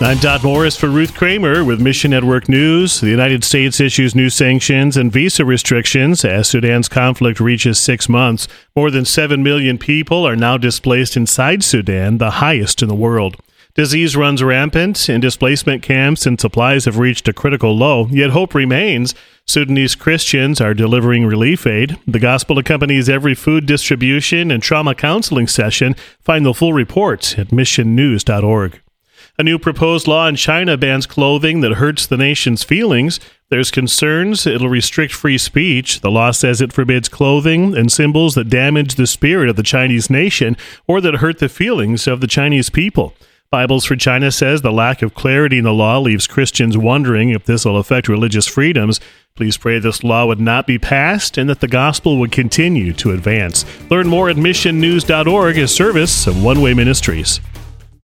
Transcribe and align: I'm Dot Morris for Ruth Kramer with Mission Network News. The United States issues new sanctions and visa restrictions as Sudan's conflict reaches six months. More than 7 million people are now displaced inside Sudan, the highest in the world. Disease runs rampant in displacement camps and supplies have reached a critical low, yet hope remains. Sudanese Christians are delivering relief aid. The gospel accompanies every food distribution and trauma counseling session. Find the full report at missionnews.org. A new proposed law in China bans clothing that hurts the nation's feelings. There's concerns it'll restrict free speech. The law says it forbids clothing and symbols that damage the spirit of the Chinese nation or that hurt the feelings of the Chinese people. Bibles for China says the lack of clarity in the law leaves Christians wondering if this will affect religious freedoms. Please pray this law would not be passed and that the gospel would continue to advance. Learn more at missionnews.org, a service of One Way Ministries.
I'm 0.00 0.18
Dot 0.18 0.44
Morris 0.44 0.76
for 0.76 0.86
Ruth 0.86 1.12
Kramer 1.12 1.64
with 1.64 1.80
Mission 1.80 2.12
Network 2.12 2.48
News. 2.48 3.00
The 3.00 3.08
United 3.08 3.42
States 3.42 3.80
issues 3.80 4.14
new 4.14 4.30
sanctions 4.30 4.96
and 4.96 5.10
visa 5.10 5.44
restrictions 5.44 6.24
as 6.24 6.48
Sudan's 6.48 6.88
conflict 6.88 7.40
reaches 7.40 7.80
six 7.80 8.08
months. 8.08 8.46
More 8.76 8.92
than 8.92 9.04
7 9.04 9.42
million 9.42 9.76
people 9.76 10.24
are 10.24 10.36
now 10.36 10.56
displaced 10.56 11.16
inside 11.16 11.64
Sudan, 11.64 12.18
the 12.18 12.30
highest 12.30 12.80
in 12.80 12.88
the 12.88 12.94
world. 12.94 13.38
Disease 13.74 14.14
runs 14.14 14.40
rampant 14.40 15.08
in 15.08 15.20
displacement 15.20 15.82
camps 15.82 16.26
and 16.26 16.40
supplies 16.40 16.84
have 16.84 16.98
reached 16.98 17.26
a 17.26 17.32
critical 17.32 17.76
low, 17.76 18.06
yet 18.06 18.30
hope 18.30 18.54
remains. 18.54 19.16
Sudanese 19.46 19.96
Christians 19.96 20.60
are 20.60 20.74
delivering 20.74 21.26
relief 21.26 21.66
aid. 21.66 21.98
The 22.06 22.20
gospel 22.20 22.56
accompanies 22.58 23.08
every 23.08 23.34
food 23.34 23.66
distribution 23.66 24.52
and 24.52 24.62
trauma 24.62 24.94
counseling 24.94 25.48
session. 25.48 25.96
Find 26.20 26.46
the 26.46 26.54
full 26.54 26.72
report 26.72 27.36
at 27.36 27.48
missionnews.org. 27.48 28.80
A 29.40 29.44
new 29.44 29.56
proposed 29.56 30.08
law 30.08 30.26
in 30.26 30.34
China 30.34 30.76
bans 30.76 31.06
clothing 31.06 31.60
that 31.60 31.74
hurts 31.74 32.08
the 32.08 32.16
nation's 32.16 32.64
feelings. 32.64 33.20
There's 33.50 33.70
concerns 33.70 34.48
it'll 34.48 34.68
restrict 34.68 35.14
free 35.14 35.38
speech. 35.38 36.00
The 36.00 36.10
law 36.10 36.32
says 36.32 36.60
it 36.60 36.72
forbids 36.72 37.08
clothing 37.08 37.76
and 37.76 37.92
symbols 37.92 38.34
that 38.34 38.50
damage 38.50 38.96
the 38.96 39.06
spirit 39.06 39.48
of 39.48 39.54
the 39.54 39.62
Chinese 39.62 40.10
nation 40.10 40.56
or 40.88 41.00
that 41.02 41.18
hurt 41.18 41.38
the 41.38 41.48
feelings 41.48 42.08
of 42.08 42.20
the 42.20 42.26
Chinese 42.26 42.68
people. 42.68 43.14
Bibles 43.48 43.84
for 43.84 43.94
China 43.94 44.32
says 44.32 44.62
the 44.62 44.72
lack 44.72 45.02
of 45.02 45.14
clarity 45.14 45.58
in 45.58 45.64
the 45.64 45.72
law 45.72 46.00
leaves 46.00 46.26
Christians 46.26 46.76
wondering 46.76 47.30
if 47.30 47.44
this 47.44 47.64
will 47.64 47.78
affect 47.78 48.08
religious 48.08 48.48
freedoms. 48.48 48.98
Please 49.36 49.56
pray 49.56 49.78
this 49.78 50.02
law 50.02 50.26
would 50.26 50.40
not 50.40 50.66
be 50.66 50.80
passed 50.80 51.38
and 51.38 51.48
that 51.48 51.60
the 51.60 51.68
gospel 51.68 52.18
would 52.18 52.32
continue 52.32 52.92
to 52.94 53.12
advance. 53.12 53.64
Learn 53.88 54.08
more 54.08 54.28
at 54.28 54.36
missionnews.org, 54.36 55.58
a 55.58 55.68
service 55.68 56.26
of 56.26 56.42
One 56.42 56.60
Way 56.60 56.74
Ministries. 56.74 57.40